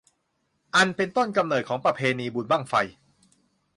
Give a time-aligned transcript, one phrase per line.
[0.75, 2.73] อันเป็นต้นกำเนิดของประเพณีบุญบั้งไฟ